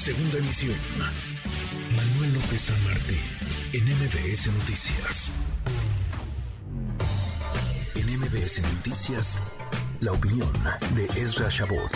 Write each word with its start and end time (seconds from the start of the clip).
Segunda 0.00 0.38
emisión. 0.38 0.76
Manuel 1.94 2.32
López 2.32 2.58
San 2.58 2.84
Martín, 2.84 3.18
en 3.74 3.84
MBS 3.84 4.46
Noticias. 4.46 5.30
En 7.94 8.18
MBS 8.18 8.62
Noticias, 8.62 9.38
la 10.00 10.12
opinión 10.12 10.50
de 10.96 11.04
Ezra 11.20 11.50
Shabot. 11.50 11.90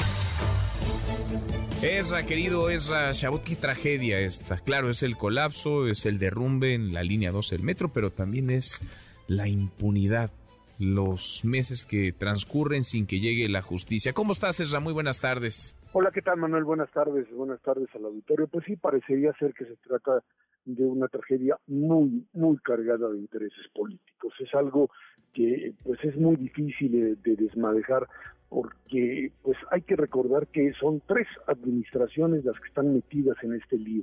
Ezra, 1.81 2.27
querido 2.27 2.69
Ezra 2.69 3.11
Shabot, 3.15 3.43
qué 3.43 3.57
tragedia 3.57 4.19
esta. 4.21 4.59
Claro, 4.59 4.91
es 4.91 5.03
el 5.03 5.17
colapso, 5.17 5.89
es 5.89 6.05
el 6.05 6.19
derrumbe 6.19 6.75
en 6.75 6.93
la 6.93 7.03
línea 7.03 7.33
12 7.33 7.57
del 7.57 7.65
metro, 7.65 7.91
pero 7.91 8.11
también 8.11 8.51
es 8.51 8.83
la 9.29 9.49
impunidad 9.49 10.31
los 10.79 11.43
meses 11.43 11.87
que 11.87 12.13
transcurren 12.13 12.83
sin 12.83 13.07
que 13.07 13.21
llegue 13.21 13.49
la 13.49 13.63
justicia. 13.63 14.13
¿Cómo 14.13 14.35
estás, 14.35 14.61
Ezra? 14.61 14.79
Muy 14.79 14.93
buenas 14.93 15.21
tardes. 15.21 15.75
Hola, 15.97 16.11
¿qué 16.11 16.23
tal, 16.23 16.39
Manuel? 16.39 16.65
Buenas 16.65 16.91
tardes. 16.91 17.31
Buenas 17.31 17.63
tardes 17.63 17.89
al 17.95 18.05
auditorio. 18.07 18.49
Pues 18.49 18.65
sí, 18.65 18.75
parecería 18.75 19.33
ser 19.35 19.55
que 19.55 19.65
se 19.65 19.77
trata 19.77 20.25
de 20.65 20.85
una 20.85 21.07
tragedia 21.07 21.57
muy, 21.69 22.27
muy 22.33 22.57
cargada 22.57 23.09
de 23.11 23.19
intereses 23.19 23.69
políticos. 23.73 24.35
Es 24.41 24.53
algo 24.57 24.91
que 25.33 25.73
pues 25.85 26.03
es 26.03 26.17
muy 26.17 26.35
difícil 26.35 26.91
de, 26.91 27.15
de 27.15 27.37
desmadejar 27.37 28.09
porque 28.49 29.31
pues 29.43 29.57
hay 29.71 29.83
que 29.83 29.95
recordar 29.95 30.49
que 30.49 30.73
son 30.81 31.01
tres 31.07 31.29
administraciones 31.47 32.45
las 32.45 32.59
que 32.59 32.67
están 32.67 32.93
metidas 32.93 33.37
en 33.45 33.55
este 33.55 33.79
lío. 33.79 34.03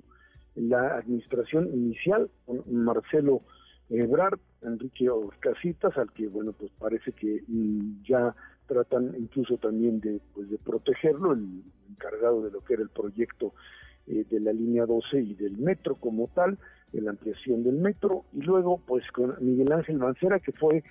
La 0.56 0.96
administración 0.96 1.68
inicial, 1.74 2.32
Marcelo 2.68 3.42
Ebrard, 3.90 4.40
Enrique 4.62 5.10
Casitas, 5.42 5.98
al 5.98 6.10
que, 6.14 6.30
bueno, 6.30 6.54
pues 6.54 6.72
parece 6.80 7.12
que 7.12 7.44
ya 8.08 8.34
tratan 8.72 9.14
incluso 9.18 9.58
también 9.58 10.00
de, 10.00 10.22
pues, 10.34 10.50
de 10.50 10.58
protegerlo, 10.58 11.34
el 11.34 11.62
encargado 11.90 12.42
de 12.42 12.52
lo 12.52 12.62
que 12.62 12.76
era 12.76 12.84
el 12.84 12.90
proyecto 12.90 13.54
eh, 14.08 14.24
de 14.30 14.40
la 14.40 14.54
línea 14.54 14.86
12 14.86 15.20
y 15.20 15.34
del 15.34 15.58
metro 15.58 15.96
como 15.96 16.30
tal, 16.30 16.58
de 16.94 17.02
la 17.02 17.12
ampliación 17.12 17.64
del 17.64 17.76
metro, 17.76 18.24
y 18.32 18.42
luego, 18.44 18.82
pues, 18.88 19.04
con 19.12 19.36
Miguel 19.42 19.74
Ángel 19.74 19.98
Mancera, 19.98 20.40
que 20.40 20.54
fue 20.54 20.86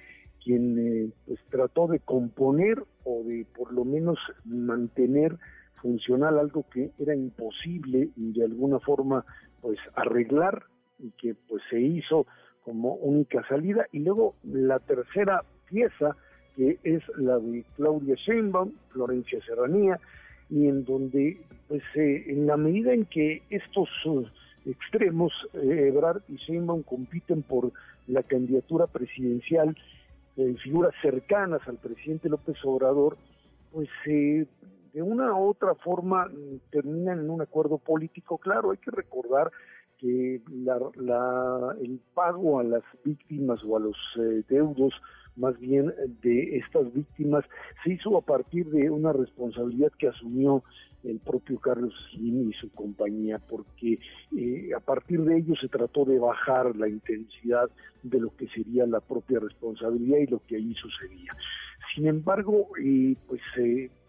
quien 0.44 0.78
eh, 0.78 1.10
pues 1.26 1.38
trató 1.50 1.86
de 1.86 2.00
componer 2.00 2.82
o 3.04 3.22
de 3.24 3.46
por 3.56 3.72
lo 3.72 3.84
menos 3.86 4.18
mantener 4.44 5.36
funcional 5.80 6.38
algo 6.38 6.66
que 6.70 6.90
era 6.98 7.14
imposible 7.14 8.10
y 8.16 8.32
de 8.32 8.44
alguna 8.44 8.78
forma 8.80 9.24
pues 9.60 9.78
arreglar 9.94 10.64
y 10.98 11.12
que 11.12 11.34
pues 11.34 11.62
se 11.70 11.80
hizo 11.80 12.26
como 12.62 12.94
única 12.94 13.46
salida. 13.48 13.86
Y 13.92 14.00
luego 14.00 14.34
la 14.42 14.78
tercera 14.78 15.44
pieza, 15.66 16.16
que 16.60 16.78
es 16.84 17.02
la 17.16 17.38
de 17.38 17.64
Claudia 17.74 18.14
Sheinbaum, 18.16 18.72
Florencia 18.92 19.40
Serranía, 19.46 19.98
y 20.50 20.66
en 20.66 20.84
donde, 20.84 21.40
pues, 21.68 21.82
eh, 21.94 22.24
en 22.26 22.46
la 22.46 22.58
medida 22.58 22.92
en 22.92 23.06
que 23.06 23.42
estos 23.48 23.88
uh, 24.04 24.26
extremos, 24.66 25.32
eh, 25.54 25.86
Ebrard 25.88 26.20
y 26.28 26.36
Sheinbaum, 26.36 26.82
compiten 26.82 27.42
por 27.42 27.72
la 28.08 28.22
candidatura 28.22 28.86
presidencial, 28.88 29.74
en 30.36 30.58
figuras 30.58 30.92
cercanas 31.00 31.66
al 31.66 31.78
presidente 31.78 32.28
López 32.28 32.56
Obrador, 32.64 33.16
pues 33.72 33.88
eh, 34.04 34.44
de 34.92 35.02
una 35.02 35.34
u 35.34 35.48
otra 35.48 35.74
forma 35.76 36.26
mm, 36.26 36.70
terminan 36.70 37.20
en 37.20 37.30
un 37.30 37.40
acuerdo 37.40 37.78
político. 37.78 38.36
Claro, 38.36 38.72
hay 38.72 38.78
que 38.78 38.90
recordar 38.90 39.50
que 40.00 40.40
la, 40.50 41.76
el 41.80 42.00
pago 42.14 42.58
a 42.58 42.64
las 42.64 42.82
víctimas 43.04 43.60
o 43.64 43.76
a 43.76 43.80
los 43.80 43.96
eh, 44.18 44.42
deudos 44.48 44.94
más 45.36 45.58
bien 45.60 45.92
de 46.22 46.56
estas 46.58 46.92
víctimas 46.92 47.44
se 47.84 47.92
hizo 47.92 48.16
a 48.16 48.22
partir 48.22 48.68
de 48.70 48.90
una 48.90 49.12
responsabilidad 49.12 49.92
que 49.98 50.08
asumió 50.08 50.62
el 51.04 51.18
propio 51.18 51.58
Carlos 51.58 51.94
Slim 52.10 52.50
y 52.50 52.52
su 52.54 52.70
compañía, 52.72 53.38
porque 53.38 53.98
eh, 54.36 54.70
a 54.76 54.80
partir 54.80 55.22
de 55.22 55.38
ello 55.38 55.54
se 55.58 55.68
trató 55.68 56.04
de 56.04 56.18
bajar 56.18 56.76
la 56.76 56.88
intensidad 56.88 57.70
de 58.02 58.20
lo 58.20 58.36
que 58.36 58.48
sería 58.48 58.86
la 58.86 59.00
propia 59.00 59.40
responsabilidad 59.40 60.18
y 60.18 60.26
lo 60.26 60.42
que 60.46 60.56
ahí 60.56 60.74
sucedía. 60.74 61.34
Sin 61.94 62.06
embargo, 62.06 62.68
eh, 62.82 63.16
pues 63.26 63.40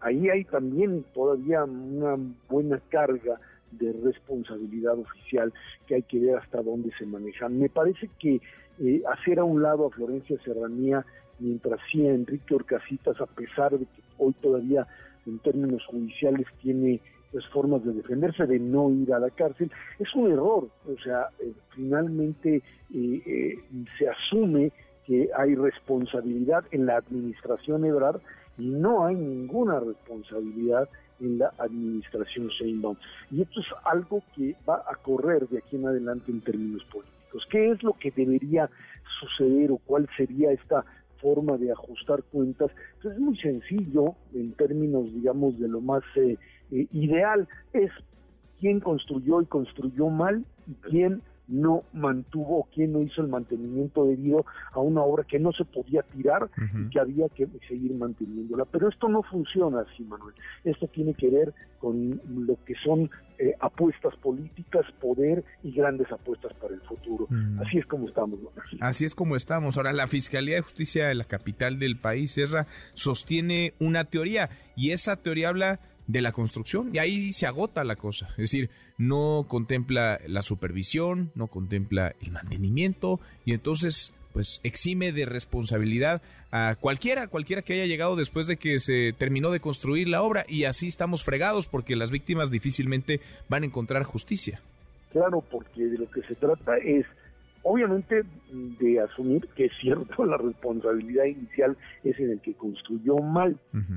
ahí 0.00 0.28
hay 0.28 0.44
también 0.44 1.04
todavía 1.14 1.64
una 1.64 2.18
buena 2.48 2.78
carga 2.90 3.40
de 3.72 3.92
responsabilidad 3.92 4.98
oficial 4.98 5.52
que 5.86 5.96
hay 5.96 6.02
que 6.02 6.18
ver 6.18 6.36
hasta 6.36 6.62
dónde 6.62 6.90
se 6.98 7.06
manejan. 7.06 7.58
Me 7.58 7.68
parece 7.68 8.08
que 8.18 8.40
eh, 8.80 9.02
hacer 9.12 9.38
a 9.38 9.44
un 9.44 9.62
lado 9.62 9.86
a 9.86 9.90
Florencia 9.90 10.38
Serranía 10.44 11.04
mientras 11.38 11.80
sí 11.90 12.06
a 12.06 12.14
Enrique 12.14 12.54
Orcasitas, 12.54 13.20
a 13.20 13.26
pesar 13.26 13.72
de 13.72 13.86
que 13.86 14.02
hoy 14.18 14.32
todavía 14.34 14.86
en 15.26 15.38
términos 15.40 15.84
judiciales 15.86 16.46
tiene 16.60 17.00
pues, 17.30 17.46
formas 17.48 17.84
de 17.84 17.92
defenderse, 17.92 18.46
de 18.46 18.58
no 18.58 18.90
ir 18.90 19.12
a 19.12 19.18
la 19.18 19.30
cárcel, 19.30 19.70
es 19.98 20.14
un 20.14 20.30
error. 20.30 20.68
O 20.86 21.02
sea, 21.02 21.28
eh, 21.40 21.52
finalmente 21.74 22.62
eh, 22.94 23.58
se 23.98 24.08
asume 24.08 24.72
que 25.06 25.30
hay 25.36 25.54
responsabilidad 25.54 26.64
en 26.70 26.86
la 26.86 26.96
administración 26.98 27.84
Ebrard 27.84 28.20
y 28.58 28.68
no 28.68 29.04
hay 29.04 29.16
ninguna 29.16 29.80
responsabilidad 29.80 30.88
en 31.20 31.38
la 31.38 31.52
administración 31.58 32.48
Sheinbaum. 32.48 32.96
Y 33.30 33.42
esto 33.42 33.60
es 33.60 33.66
algo 33.84 34.22
que 34.34 34.54
va 34.68 34.82
a 34.88 34.96
correr 34.96 35.48
de 35.48 35.58
aquí 35.58 35.76
en 35.76 35.86
adelante 35.86 36.30
en 36.30 36.40
términos 36.40 36.84
políticos. 36.84 37.46
¿Qué 37.50 37.70
es 37.70 37.82
lo 37.82 37.94
que 37.94 38.10
debería 38.10 38.68
suceder 39.20 39.70
o 39.70 39.78
cuál 39.78 40.08
sería 40.16 40.52
esta 40.52 40.84
forma 41.20 41.56
de 41.56 41.72
ajustar 41.72 42.22
cuentas? 42.24 42.70
Pues 43.00 43.14
es 43.14 43.20
muy 43.20 43.36
sencillo 43.38 44.14
en 44.34 44.52
términos, 44.52 45.12
digamos, 45.14 45.58
de 45.58 45.68
lo 45.68 45.80
más 45.80 46.02
eh, 46.16 46.36
eh, 46.70 46.86
ideal. 46.92 47.48
Es 47.72 47.90
quién 48.60 48.80
construyó 48.80 49.40
y 49.40 49.46
construyó 49.46 50.08
mal 50.08 50.44
y 50.66 50.74
quién 50.88 51.22
no 51.48 51.84
mantuvo, 51.92 52.68
quién 52.72 52.92
no 52.92 53.02
hizo 53.02 53.20
el 53.20 53.28
mantenimiento 53.28 54.04
debido 54.04 54.46
a 54.72 54.80
una 54.80 55.02
obra 55.02 55.24
que 55.24 55.38
no 55.38 55.52
se 55.52 55.64
podía 55.64 56.02
tirar 56.02 56.48
y 56.74 56.88
que 56.90 57.00
había 57.00 57.28
que 57.28 57.48
seguir 57.68 57.92
manteniéndola. 57.94 58.64
Pero 58.66 58.88
esto 58.88 59.08
no 59.08 59.22
funciona 59.22 59.80
así, 59.80 60.02
Manuel. 60.04 60.34
Esto 60.64 60.86
tiene 60.88 61.14
que 61.14 61.28
ver 61.28 61.52
con 61.78 62.20
lo 62.28 62.56
que 62.64 62.74
son 62.84 63.10
eh, 63.38 63.54
apuestas 63.58 64.14
políticas, 64.16 64.86
poder 65.00 65.44
y 65.64 65.72
grandes 65.72 66.10
apuestas 66.12 66.52
para 66.54 66.74
el 66.74 66.80
futuro. 66.82 67.26
Mm. 67.28 67.60
Así 67.60 67.78
es 67.78 67.86
como 67.86 68.06
estamos. 68.06 68.38
Así 68.80 69.04
es 69.04 69.14
como 69.14 69.34
estamos. 69.36 69.76
Ahora, 69.76 69.92
la 69.92 70.06
Fiscalía 70.06 70.54
de 70.54 70.60
Justicia 70.62 71.08
de 71.08 71.16
la 71.16 71.24
capital 71.24 71.78
del 71.78 71.98
país, 71.98 72.32
Serra, 72.32 72.66
sostiene 72.94 73.74
una 73.80 74.04
teoría 74.04 74.48
y 74.76 74.92
esa 74.92 75.16
teoría 75.16 75.48
habla 75.48 75.80
de 76.06 76.20
la 76.20 76.32
construcción 76.32 76.90
y 76.92 76.98
ahí 76.98 77.32
se 77.32 77.46
agota 77.46 77.84
la 77.84 77.96
cosa. 77.96 78.28
Es 78.30 78.50
decir, 78.50 78.70
no 78.98 79.46
contempla 79.48 80.20
la 80.26 80.42
supervisión, 80.42 81.30
no 81.34 81.46
contempla 81.46 82.14
el 82.20 82.30
mantenimiento 82.30 83.20
y 83.44 83.52
entonces 83.52 84.12
pues 84.32 84.60
exime 84.62 85.12
de 85.12 85.26
responsabilidad 85.26 86.22
a 86.50 86.76
cualquiera, 86.80 87.28
cualquiera 87.28 87.62
que 87.62 87.74
haya 87.74 87.86
llegado 87.86 88.16
después 88.16 88.46
de 88.46 88.56
que 88.56 88.80
se 88.80 89.12
terminó 89.18 89.50
de 89.50 89.60
construir 89.60 90.08
la 90.08 90.22
obra 90.22 90.44
y 90.48 90.64
así 90.64 90.88
estamos 90.88 91.22
fregados 91.22 91.68
porque 91.68 91.96
las 91.96 92.10
víctimas 92.10 92.50
difícilmente 92.50 93.20
van 93.48 93.62
a 93.62 93.66
encontrar 93.66 94.02
justicia. 94.04 94.60
Claro, 95.12 95.42
porque 95.50 95.82
de 95.82 95.98
lo 95.98 96.10
que 96.10 96.22
se 96.22 96.34
trata 96.34 96.78
es 96.78 97.04
obviamente 97.62 98.22
de 98.50 99.00
asumir 99.00 99.48
que 99.56 99.66
es 99.66 99.72
cierto, 99.80 100.24
la 100.24 100.36
responsabilidad 100.36 101.24
inicial 101.24 101.76
es 102.04 102.18
en 102.18 102.30
el 102.32 102.40
que 102.40 102.54
construyó 102.54 103.16
mal. 103.16 103.56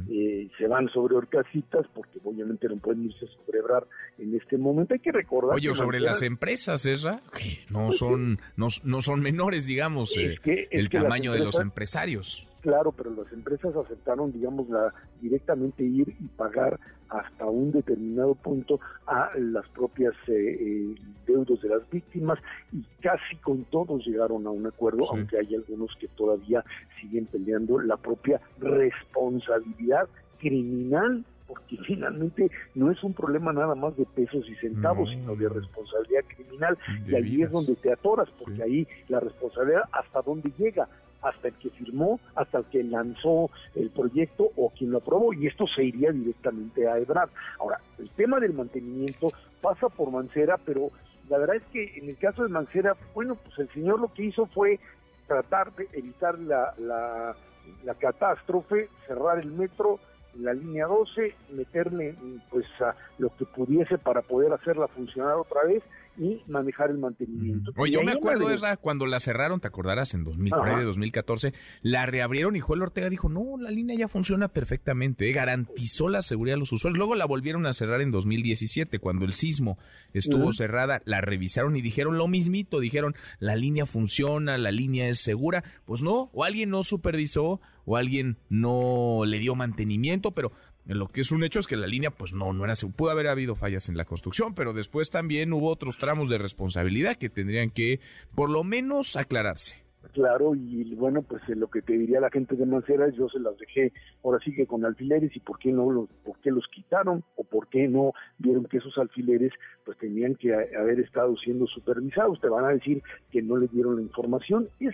Eh, 0.10 0.50
se 0.58 0.68
van 0.68 0.90
sobre 0.90 1.16
orcasitas 1.16 1.86
porque 1.94 2.20
obviamente 2.24 2.68
no 2.68 2.78
pueden 2.78 3.06
irse 3.06 3.26
a 3.26 3.46
sobrebrar 3.46 3.86
en 4.18 4.36
este 4.36 4.58
momento. 4.58 4.94
Hay 4.94 5.00
que 5.00 5.12
recordar. 5.12 5.56
Oye, 5.56 5.74
sobre 5.74 6.00
las 6.00 6.22
empresas, 6.22 6.86
¿esa? 6.86 7.22
Que 7.38 7.60
no 7.70 7.88
pues 7.88 7.98
son, 7.98 8.40
no, 8.56 8.68
no, 8.84 9.02
son 9.02 9.22
menores, 9.22 9.66
digamos, 9.66 10.16
eh, 10.18 10.38
el 10.72 10.90
tamaño 10.90 11.34
de 11.34 11.40
los 11.40 11.60
empresarios 11.60 12.48
claro, 12.66 12.92
pero 12.92 13.12
las 13.12 13.32
empresas 13.32 13.76
aceptaron, 13.76 14.32
digamos, 14.32 14.68
la, 14.70 14.92
directamente 15.22 15.84
ir 15.84 16.10
y 16.20 16.28
pagar 16.36 16.80
hasta 17.10 17.46
un 17.46 17.72
determinado 17.72 18.34
punto 18.34 18.80
a 19.06 19.30
las 19.38 19.70
propias 19.70 20.16
eh, 20.28 20.34
eh, 20.34 20.96
deudos 21.28 21.62
de 21.62 21.70
las 21.70 21.88
víctimas 21.92 22.40
y 22.74 22.82
casi 23.02 23.36
con 23.44 23.66
todos 23.66 24.04
llegaron 24.04 24.48
a 24.48 24.50
un 24.50 24.66
acuerdo, 24.66 25.06
aunque 25.12 25.38
hay 25.38 25.54
algunos 25.54 25.96
que 26.00 26.08
todavía 26.08 26.66
siguen 27.00 27.28
peleando 27.28 27.80
la 27.80 27.98
propia 27.98 28.42
responsabilidad 28.58 30.08
criminal 30.40 31.24
porque 31.48 31.78
finalmente 31.86 32.50
no 32.74 32.90
es 32.90 33.04
un 33.04 33.14
problema 33.14 33.54
nada 33.54 33.76
más 33.76 33.96
de 33.96 34.06
pesos 34.06 34.50
y 34.50 34.56
centavos, 34.56 35.12
sino 35.12 35.36
de 35.36 35.48
responsabilidad 35.48 36.24
criminal, 36.28 36.76
y 37.08 37.14
ahí 37.14 37.44
es 37.44 37.52
donde 37.52 37.76
te 37.76 37.94
atoras, 37.94 38.28
porque 38.44 38.64
ahí 38.64 38.88
la 39.10 39.20
responsabilidad 39.20 39.84
hasta 39.92 40.24
dónde 40.24 40.52
llega, 40.58 40.90
hasta 41.26 41.48
el 41.48 41.56
que 41.56 41.72
firmó, 41.72 42.20
hasta 42.36 42.60
el 42.60 42.66
que 42.66 42.84
lanzó 42.84 43.50
el 43.74 43.90
proyecto 43.90 44.52
o 44.56 44.70
quien 44.70 44.92
lo 44.92 45.00
aprobó, 45.00 45.34
y 45.34 45.48
esto 45.48 45.66
se 45.68 45.84
iría 45.84 46.12
directamente 46.12 46.88
a 46.88 46.98
Ebrard. 47.00 47.30
Ahora, 47.60 47.82
el 47.98 48.10
tema 48.12 48.40
del 48.40 48.54
mantenimiento 48.54 49.30
pasa 49.62 49.90
por 49.90 50.12
Mancera, 50.12 50.58
pero 50.64 50.92
la 51.28 51.40
verdad 51.40 51.56
es 51.56 51.64
que 51.74 51.98
en 51.98 52.10
el 52.10 52.18
caso 52.18 52.44
de 52.44 52.50
Mancera, 52.50 52.96
bueno, 53.16 53.36
pues 53.36 53.58
el 53.58 53.70
señor 53.70 54.00
lo 54.00 54.14
que 54.14 54.26
hizo 54.26 54.46
fue 54.46 54.80
tratar 55.28 55.74
de 55.74 55.88
evitar 55.94 56.38
la, 56.38 56.74
la, 56.78 57.36
la 57.84 57.96
catástrofe, 57.96 58.90
cerrar 59.08 59.40
el 59.40 59.52
metro, 59.52 60.00
la 60.36 60.54
línea 60.54 60.86
12, 60.86 61.34
meterle 61.54 62.16
pues 62.52 62.66
a 62.82 62.96
lo 63.18 63.36
que 63.36 63.46
pudiese 63.46 63.98
para 63.98 64.22
poder 64.22 64.54
hacerla 64.54 64.88
funcionar 64.88 65.36
otra 65.36 65.64
vez 65.64 65.82
y 66.18 66.42
manejar 66.48 66.90
el 66.90 66.98
mantenimiento. 66.98 67.72
Oye, 67.78 67.94
yo 67.94 68.04
me 68.04 68.12
acuerdo, 68.12 68.52
esa 68.52 68.78
cuando 68.78 69.06
la 69.06 69.20
cerraron, 69.20 69.60
te 69.60 69.68
acordarás, 69.68 70.14
en 70.14 70.24
2000, 70.24 70.54
de 70.78 70.84
2014, 70.84 71.54
la 71.82 72.06
reabrieron 72.06 72.56
y 72.56 72.60
Joel 72.60 72.84
Ortega 72.84 73.10
dijo, 73.10 73.30
no, 73.30 73.58
la 73.60 73.72
línea 73.72 73.98
ya 73.98 74.08
funciona 74.08 74.48
perfectamente, 74.48 75.30
¿eh? 75.30 75.34
garantizó 75.34 76.10
la 76.10 76.22
seguridad 76.22 76.56
de 76.56 76.60
los 76.60 76.72
usuarios. 76.72 76.98
Luego 76.98 77.16
la 77.16 77.26
volvieron 77.26 77.66
a 77.66 77.74
cerrar 77.74 78.02
en 78.02 78.12
2017, 78.12 79.00
cuando 79.00 79.26
el 79.26 79.34
sismo 79.34 79.78
estuvo 80.14 80.52
cerrada, 80.52 81.02
la 81.06 81.22
revisaron 81.22 81.76
y 81.76 81.82
dijeron 81.82 82.18
lo 82.18 82.28
mismito, 82.28 82.80
dijeron, 82.80 83.16
la 83.40 83.56
línea 83.56 83.86
funciona, 83.86 84.58
la 84.58 84.72
línea 84.72 85.08
es 85.10 85.20
segura. 85.20 85.64
Pues 85.86 86.02
no, 86.02 86.30
o 86.34 86.44
alguien 86.44 86.70
no 86.70 86.84
supervisó, 86.84 87.60
o 87.86 87.98
alguien 87.98 88.38
no 88.50 89.24
le 89.26 89.40
dio 89.40 89.56
mantenimiento, 89.56 90.32
pero 90.32 90.52
lo 90.86 91.08
que 91.08 91.22
es 91.22 91.32
un 91.32 91.44
hecho 91.44 91.60
es 91.60 91.68
que 91.68 91.76
la 91.76 91.88
línea, 91.88 92.12
pues 92.12 92.34
no, 92.34 92.54
no 92.54 92.64
era, 92.64 92.74
pudo 92.96 93.10
haber 93.10 93.28
habido 93.28 93.56
fallas 93.56 93.90
en 93.90 93.98
la 93.98 94.06
construcción, 94.06 94.54
pero 94.54 94.74
después 94.74 95.10
también 95.10 95.52
hubo 95.54 95.70
otros 95.70 95.98
tramos 95.98 96.30
de 96.30 96.38
responsabilidad 96.38 97.18
que 97.18 97.30
tendrían 97.30 97.72
que, 97.72 98.00
por 98.36 98.50
lo 98.50 98.64
menos, 98.64 99.16
aclararse. 99.16 99.86
Claro, 100.14 100.56
y 100.56 100.94
bueno, 100.96 101.24
pues 101.24 101.42
eh, 101.50 101.56
lo 101.56 101.68
que 101.68 101.82
te 101.82 101.94
diría 101.94 102.20
la 102.20 102.30
gente 102.30 102.56
de 102.56 102.66
Mancera, 102.66 103.10
yo 103.10 103.28
se 103.28 103.40
las 103.40 103.58
dejé 103.58 103.92
ahora 104.24 104.40
sí 104.44 104.54
que 104.54 104.66
con 104.68 104.86
alfileres 104.86 105.36
y 105.36 105.40
por 105.40 105.60
qué 105.60 105.72
no 105.72 105.90
los, 105.90 106.10
por 106.24 106.40
qué 106.40 106.52
los 106.52 106.66
quitaron 106.68 107.24
o 107.36 107.44
por 107.44 107.68
qué 107.68 107.88
no 107.88 108.14
vieron 108.38 108.66
que 108.66 108.78
esos 108.78 108.98
alfileres 108.98 109.52
pues 109.84 109.98
tenían 109.98 110.36
que 110.36 110.54
haber 110.54 111.00
estado 111.00 111.36
siendo 111.38 111.68
supervisados. 111.68 112.40
Te 112.40 112.48
van 112.48 112.66
a 112.66 112.70
decir 112.70 113.02
que 113.32 113.42
no 113.42 113.58
les 113.58 113.72
dieron 113.72 113.96
la 113.96 114.04
información. 114.04 114.70
Es, 114.80 114.94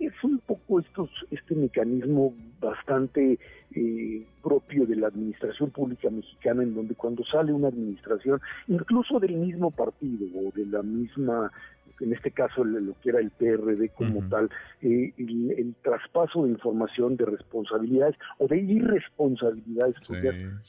es 0.00 0.12
un 0.24 0.38
poco 0.38 0.80
estos, 0.80 1.10
este 1.30 1.54
mecanismo 1.54 2.34
bastante 2.60 3.38
eh, 3.74 4.26
propio 4.76 4.86
de 4.86 5.00
la 5.00 5.08
administración 5.08 5.70
pública 5.70 6.10
mexicana, 6.10 6.62
en 6.62 6.74
donde 6.74 6.94
cuando 6.94 7.24
sale 7.24 7.52
una 7.52 7.68
administración, 7.68 8.40
incluso 8.68 9.18
del 9.18 9.36
mismo 9.36 9.70
partido 9.70 10.26
o 10.34 10.52
de 10.54 10.66
la 10.66 10.82
misma, 10.82 11.50
en 12.00 12.12
este 12.12 12.30
caso 12.30 12.64
lo 12.64 12.94
que 13.00 13.10
era 13.10 13.20
el 13.20 13.30
PRD 13.30 13.90
como 13.90 14.28
tal, 14.28 14.50
eh, 14.82 15.12
el, 15.16 15.74
traspaso 15.82 16.44
de 16.44 16.50
información, 16.50 17.16
de 17.16 17.24
responsabilidades 17.24 18.16
o 18.38 18.46
de 18.46 18.58
irresponsabilidades, 18.58 19.96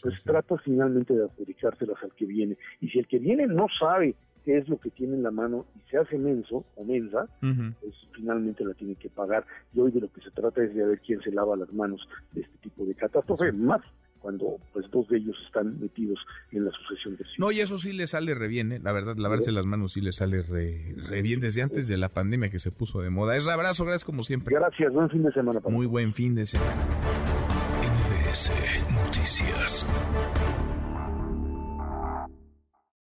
pues 0.01 0.15
trata 0.23 0.57
finalmente 0.59 1.13
de 1.13 1.23
adjudicárselas 1.23 2.01
al 2.03 2.13
que 2.13 2.25
viene. 2.25 2.57
Y 2.81 2.89
si 2.89 2.99
el 2.99 3.07
que 3.07 3.19
viene 3.19 3.47
no 3.47 3.67
sabe 3.79 4.15
qué 4.47 4.57
es 4.59 4.69
lo 4.69 4.79
que 4.79 4.89
tiene 4.91 5.15
en 5.15 5.23
la 5.23 5.31
mano 5.31 5.65
y 5.75 5.91
se 5.91 5.97
hace 5.97 6.17
menso 6.17 6.63
o 6.77 6.85
mensa, 6.85 7.27
pues 7.41 7.93
finalmente 8.13 8.63
la 8.63 8.73
tiene 8.75 8.95
que 8.95 9.09
pagar. 9.09 9.45
Y 9.73 9.81
hoy 9.81 9.91
de 9.91 9.99
lo 9.99 10.09
que 10.09 10.21
se 10.21 10.31
trata 10.31 10.63
es 10.63 10.73
de 10.73 10.85
ver 10.85 11.01
quién 11.01 11.19
se 11.19 11.31
lava 11.31 11.57
las 11.57 11.71
manos 11.73 12.07
de 12.31 12.41
este 12.41 12.57
tipo 12.59 12.85
de 12.85 12.95
catástrofe, 12.95 13.51
más 13.51 13.81
cuando 14.19 14.57
pues 14.71 14.89
dos 14.89 15.05
de 15.09 15.17
ellos 15.17 15.35
están 15.45 15.77
metidos 15.81 16.17
en 16.53 16.63
la 16.63 16.71
sucesión 16.71 17.17
de 17.17 17.25
ciudad. 17.25 17.39
No, 17.39 17.51
y 17.51 17.59
eso 17.59 17.77
sí 17.77 17.91
le 17.91 18.07
sale 18.07 18.35
re 18.35 18.47
bien, 18.47 18.71
¿eh? 18.71 18.79
la 18.81 18.93
verdad, 18.93 19.17
lavarse 19.17 19.51
las 19.51 19.65
manos 19.65 19.91
sí 19.91 19.99
le 19.99 20.13
sale 20.13 20.43
re, 20.43 20.95
bien 21.21 21.41
desde 21.41 21.61
antes 21.61 21.85
de 21.85 21.97
la 21.97 22.07
pandemia 22.07 22.49
que 22.49 22.59
se 22.59 22.71
puso 22.71 23.01
de 23.01 23.09
moda. 23.09 23.35
Es 23.35 23.45
abrazo, 23.49 23.83
gracias 23.83 24.05
como 24.05 24.23
siempre. 24.23 24.55
Gracias, 24.55 24.93
buen 24.93 25.09
fin 25.09 25.23
de 25.23 25.31
semana. 25.33 25.59
Muy 25.67 25.87
buen 25.87 26.13
fin 26.13 26.35
de 26.35 26.45
semana. 26.45 26.71
NBS 27.83 28.49
Noticias. 28.93 30.56